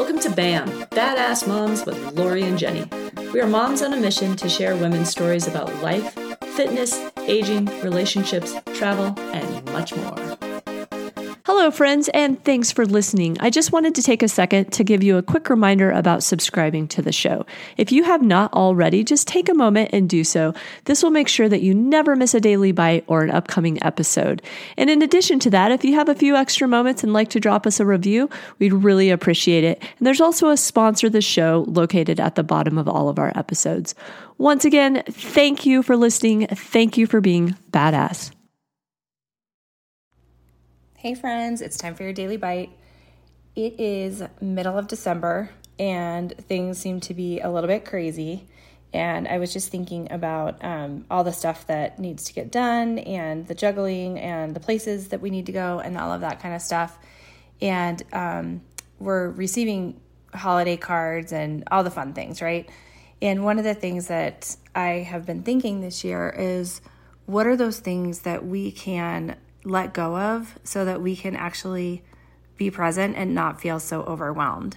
Welcome 0.00 0.20
to 0.20 0.30
BAM, 0.30 0.66
Badass 0.92 1.46
Moms 1.46 1.84
with 1.84 2.12
Lori 2.12 2.44
and 2.44 2.58
Jenny. 2.58 2.88
We 3.34 3.40
are 3.42 3.46
moms 3.46 3.82
on 3.82 3.92
a 3.92 3.98
mission 3.98 4.34
to 4.36 4.48
share 4.48 4.74
women's 4.74 5.10
stories 5.10 5.46
about 5.46 5.82
life, 5.82 6.14
fitness, 6.56 6.98
aging, 7.18 7.66
relationships, 7.82 8.54
travel, 8.72 9.14
and 9.34 9.62
much 9.66 9.94
more. 9.94 10.49
Hello, 11.52 11.68
friends, 11.72 12.08
and 12.14 12.42
thanks 12.44 12.70
for 12.70 12.86
listening. 12.86 13.36
I 13.40 13.50
just 13.50 13.72
wanted 13.72 13.96
to 13.96 14.02
take 14.02 14.22
a 14.22 14.28
second 14.28 14.72
to 14.74 14.84
give 14.84 15.02
you 15.02 15.16
a 15.16 15.22
quick 15.22 15.50
reminder 15.50 15.90
about 15.90 16.22
subscribing 16.22 16.86
to 16.86 17.02
the 17.02 17.10
show. 17.10 17.44
If 17.76 17.90
you 17.90 18.04
have 18.04 18.22
not 18.22 18.52
already, 18.52 19.02
just 19.02 19.26
take 19.26 19.48
a 19.48 19.54
moment 19.54 19.90
and 19.92 20.08
do 20.08 20.22
so. 20.22 20.54
This 20.84 21.02
will 21.02 21.10
make 21.10 21.26
sure 21.26 21.48
that 21.48 21.60
you 21.60 21.74
never 21.74 22.14
miss 22.14 22.34
a 22.34 22.40
daily 22.40 22.70
bite 22.70 23.02
or 23.08 23.24
an 23.24 23.32
upcoming 23.32 23.82
episode. 23.82 24.42
And 24.76 24.88
in 24.88 25.02
addition 25.02 25.40
to 25.40 25.50
that, 25.50 25.72
if 25.72 25.84
you 25.84 25.94
have 25.96 26.08
a 26.08 26.14
few 26.14 26.36
extra 26.36 26.68
moments 26.68 27.02
and 27.02 27.12
like 27.12 27.30
to 27.30 27.40
drop 27.40 27.66
us 27.66 27.80
a 27.80 27.84
review, 27.84 28.30
we'd 28.60 28.72
really 28.72 29.10
appreciate 29.10 29.64
it. 29.64 29.82
And 29.98 30.06
there's 30.06 30.20
also 30.20 30.50
a 30.50 30.56
sponsor 30.56 31.10
the 31.10 31.20
show 31.20 31.64
located 31.66 32.20
at 32.20 32.36
the 32.36 32.44
bottom 32.44 32.78
of 32.78 32.86
all 32.86 33.08
of 33.08 33.18
our 33.18 33.32
episodes. 33.34 33.96
Once 34.38 34.64
again, 34.64 35.02
thank 35.08 35.66
you 35.66 35.82
for 35.82 35.96
listening. 35.96 36.46
Thank 36.46 36.96
you 36.96 37.08
for 37.08 37.20
being 37.20 37.56
badass. 37.72 38.30
Hey 41.00 41.14
friends, 41.14 41.62
it's 41.62 41.78
time 41.78 41.94
for 41.94 42.02
your 42.02 42.12
daily 42.12 42.36
bite. 42.36 42.68
It 43.56 43.80
is 43.80 44.22
middle 44.38 44.76
of 44.76 44.86
December 44.86 45.48
and 45.78 46.30
things 46.36 46.76
seem 46.76 47.00
to 47.00 47.14
be 47.14 47.40
a 47.40 47.50
little 47.50 47.68
bit 47.68 47.86
crazy. 47.86 48.46
And 48.92 49.26
I 49.26 49.38
was 49.38 49.50
just 49.50 49.70
thinking 49.70 50.12
about 50.12 50.62
um, 50.62 51.06
all 51.10 51.24
the 51.24 51.32
stuff 51.32 51.66
that 51.68 51.98
needs 51.98 52.24
to 52.24 52.34
get 52.34 52.52
done 52.52 52.98
and 52.98 53.46
the 53.46 53.54
juggling 53.54 54.18
and 54.18 54.54
the 54.54 54.60
places 54.60 55.08
that 55.08 55.22
we 55.22 55.30
need 55.30 55.46
to 55.46 55.52
go 55.52 55.78
and 55.78 55.96
all 55.96 56.12
of 56.12 56.20
that 56.20 56.40
kind 56.42 56.54
of 56.54 56.60
stuff. 56.60 56.98
And 57.62 58.02
um, 58.12 58.60
we're 58.98 59.30
receiving 59.30 59.98
holiday 60.34 60.76
cards 60.76 61.32
and 61.32 61.64
all 61.70 61.82
the 61.82 61.90
fun 61.90 62.12
things, 62.12 62.42
right? 62.42 62.68
And 63.22 63.42
one 63.42 63.56
of 63.56 63.64
the 63.64 63.72
things 63.72 64.08
that 64.08 64.54
I 64.74 65.06
have 65.08 65.24
been 65.24 65.44
thinking 65.44 65.80
this 65.80 66.04
year 66.04 66.28
is 66.28 66.82
what 67.24 67.46
are 67.46 67.56
those 67.56 67.78
things 67.80 68.18
that 68.20 68.44
we 68.44 68.70
can 68.70 69.36
let 69.64 69.92
go 69.92 70.16
of 70.16 70.58
so 70.64 70.84
that 70.84 71.00
we 71.00 71.16
can 71.16 71.36
actually 71.36 72.02
be 72.56 72.70
present 72.70 73.16
and 73.16 73.34
not 73.34 73.60
feel 73.60 73.80
so 73.80 74.02
overwhelmed. 74.02 74.76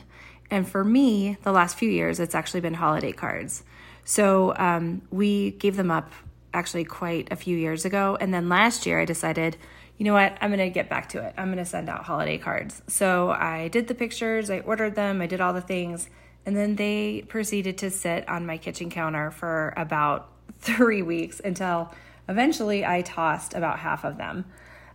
And 0.49 0.67
for 0.67 0.83
me, 0.83 1.37
the 1.43 1.51
last 1.51 1.77
few 1.77 1.89
years, 1.89 2.19
it's 2.19 2.35
actually 2.35 2.61
been 2.61 2.75
holiday 2.75 3.11
cards. 3.11 3.63
So 4.05 4.53
um, 4.57 5.01
we 5.09 5.51
gave 5.51 5.75
them 5.75 5.91
up 5.91 6.11
actually 6.53 6.83
quite 6.83 7.31
a 7.31 7.35
few 7.35 7.57
years 7.57 7.85
ago. 7.85 8.17
And 8.19 8.33
then 8.33 8.49
last 8.49 8.85
year, 8.85 8.99
I 8.99 9.05
decided, 9.05 9.57
you 9.97 10.05
know 10.05 10.13
what, 10.13 10.37
I'm 10.41 10.49
going 10.49 10.59
to 10.59 10.69
get 10.69 10.89
back 10.89 11.09
to 11.09 11.25
it. 11.25 11.33
I'm 11.37 11.47
going 11.47 11.57
to 11.57 11.65
send 11.65 11.89
out 11.89 12.03
holiday 12.03 12.37
cards. 12.37 12.81
So 12.87 13.31
I 13.31 13.69
did 13.69 13.87
the 13.87 13.95
pictures, 13.95 14.49
I 14.49 14.59
ordered 14.59 14.95
them, 14.95 15.21
I 15.21 15.27
did 15.27 15.41
all 15.41 15.53
the 15.53 15.61
things. 15.61 16.09
And 16.45 16.55
then 16.55 16.75
they 16.75 17.23
proceeded 17.27 17.77
to 17.79 17.89
sit 17.89 18.27
on 18.27 18.45
my 18.45 18.57
kitchen 18.57 18.89
counter 18.89 19.31
for 19.31 19.73
about 19.77 20.29
three 20.59 21.01
weeks 21.01 21.39
until 21.43 21.93
eventually 22.27 22.85
I 22.85 23.01
tossed 23.01 23.53
about 23.53 23.79
half 23.79 24.03
of 24.03 24.17
them. 24.17 24.45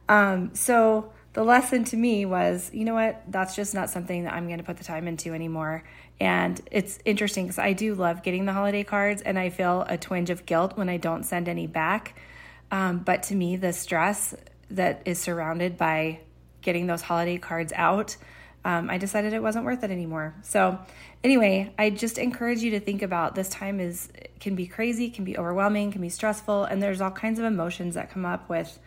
Um, 0.08 0.54
so 0.54 1.12
the 1.34 1.44
lesson 1.44 1.84
to 1.84 1.96
me 1.96 2.24
was, 2.24 2.70
you 2.72 2.84
know 2.84 2.94
what, 2.94 3.22
that's 3.28 3.54
just 3.54 3.74
not 3.74 3.90
something 3.90 4.24
that 4.24 4.32
I'm 4.32 4.46
going 4.46 4.58
to 4.58 4.64
put 4.64 4.78
the 4.78 4.84
time 4.84 5.06
into 5.06 5.34
anymore. 5.34 5.84
And 6.20 6.60
it's 6.70 6.98
interesting 7.04 7.44
because 7.44 7.58
I 7.58 7.74
do 7.74 7.94
love 7.94 8.22
getting 8.22 8.44
the 8.44 8.52
holiday 8.52 8.82
cards 8.82 9.22
and 9.22 9.38
I 9.38 9.50
feel 9.50 9.84
a 9.88 9.96
twinge 9.96 10.30
of 10.30 10.46
guilt 10.46 10.76
when 10.76 10.88
I 10.88 10.96
don't 10.96 11.22
send 11.22 11.48
any 11.48 11.66
back. 11.66 12.18
Um, 12.70 12.98
but 12.98 13.22
to 13.24 13.34
me, 13.34 13.56
the 13.56 13.72
stress 13.72 14.34
that 14.70 15.02
is 15.04 15.18
surrounded 15.18 15.78
by 15.78 16.20
getting 16.60 16.86
those 16.86 17.02
holiday 17.02 17.38
cards 17.38 17.72
out, 17.74 18.16
um, 18.64 18.90
I 18.90 18.98
decided 18.98 19.32
it 19.32 19.42
wasn't 19.42 19.64
worth 19.64 19.84
it 19.84 19.90
anymore. 19.90 20.34
So, 20.42 20.78
anyway, 21.22 21.72
I 21.78 21.90
just 21.90 22.18
encourage 22.18 22.60
you 22.60 22.72
to 22.72 22.80
think 22.80 23.02
about 23.02 23.34
this 23.34 23.48
time 23.48 23.80
is 23.80 24.08
can 24.40 24.56
be 24.56 24.66
crazy, 24.66 25.08
can 25.08 25.24
be 25.24 25.38
overwhelming, 25.38 25.92
can 25.92 26.02
be 26.02 26.08
stressful, 26.08 26.64
and 26.64 26.82
there's 26.82 27.00
all 27.00 27.10
kinds 27.10 27.38
of 27.38 27.44
emotions 27.44 27.94
that 27.94 28.10
come 28.10 28.26
up 28.26 28.48
with 28.48 28.78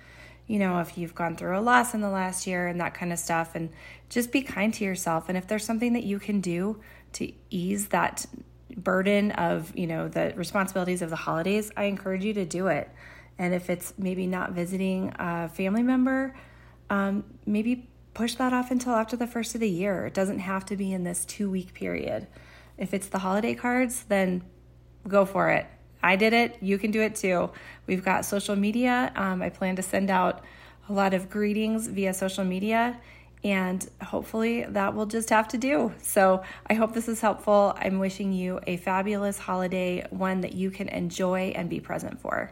you 0.52 0.60
know, 0.60 0.80
if 0.80 0.98
you've 0.98 1.16
gone 1.16 1.38
through 1.38 1.58
a 1.58 1.62
loss 1.62 1.94
in 1.94 2.02
the 2.02 2.10
last 2.10 2.46
year 2.46 2.68
and 2.68 2.82
that 2.82 2.94
kind 2.94 3.14
of 3.14 3.20
stuff. 3.20 3.56
And 3.56 3.70
just 4.10 4.34
be 4.34 4.42
kind 4.42 4.74
to 4.74 4.84
yourself. 4.84 5.30
And 5.30 5.38
if 5.38 5.48
there's 5.48 5.64
something 5.64 5.94
that 5.94 6.04
you 6.04 6.20
can 6.20 6.42
do 6.42 6.82
to 7.14 7.32
ease 7.50 7.88
that 7.88 8.26
burden 8.76 9.32
of, 9.32 9.72
you 9.78 9.88
know, 9.88 10.10
the 10.10 10.34
responsibilities 10.36 11.02
of 11.02 11.10
the 11.10 11.16
holidays, 11.16 11.72
I 11.78 11.86
encourage 11.86 12.26
you 12.26 12.34
to 12.34 12.44
do 12.44 12.68
it. 12.68 12.90
And 13.38 13.54
if 13.54 13.70
it's 13.70 13.94
maybe 13.98 14.28
not 14.28 14.52
visiting 14.52 15.14
a 15.18 15.48
family 15.48 15.84
member, 15.84 16.36
um, 16.90 17.24
maybe 17.46 17.90
push 18.14 18.36
that 18.36 18.52
off 18.52 18.72
until 18.72 18.92
after 18.92 19.16
the 19.16 19.28
first 19.28 19.56
of 19.56 19.62
the 19.62 19.70
year. 19.70 20.06
It 20.06 20.14
doesn't 20.14 20.40
have 20.40 20.66
to 20.66 20.76
be 20.76 20.92
in 20.92 21.06
this 21.06 21.24
two 21.24 21.50
week 21.50 21.74
period. 21.74 22.28
If 22.78 22.94
it's 22.94 23.08
the 23.08 23.20
holiday 23.20 23.56
cards, 23.56 24.04
then 24.10 24.44
go 25.08 25.24
for 25.24 25.50
it. 25.50 25.66
I 26.04 26.16
did 26.16 26.34
it. 26.34 26.58
You 26.62 26.78
can 26.78 26.92
do 26.92 27.02
it 27.02 27.16
too. 27.16 27.50
We've 27.88 28.04
got 28.04 28.26
social 28.26 28.56
media. 28.56 29.12
Um, 29.16 29.42
I 29.42 29.50
plan 29.50 29.76
to 29.76 29.82
send 29.82 30.10
out 30.10 30.44
a 30.90 30.94
lot 30.94 31.14
of 31.14 31.30
greetings 31.30 31.88
via 31.88 32.14
social 32.14 32.44
media, 32.44 33.00
and 33.44 33.88
hopefully 34.02 34.66
that 34.66 34.94
will 34.94 35.06
just 35.06 35.30
have 35.30 35.48
to 35.50 35.58
do. 35.58 35.94
So 36.02 36.44
I 36.68 36.74
hope 36.74 36.94
this 36.94 37.08
is 37.08 37.22
helpful. 37.22 37.76
I'm 37.78 38.00
wishing 38.00 38.34
you 38.34 38.60
a 38.68 38.78
fabulous 38.78 39.40
holiday, 39.40 40.06
one 40.10 40.42
that 40.42 40.54
you 40.54 40.72
can 40.72 40.90
enjoy 40.90 41.54
and 41.56 41.70
be 41.70 41.80
present 41.80 42.20
for. 42.20 42.52